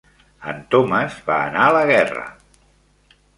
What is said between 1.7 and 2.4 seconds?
la guerra!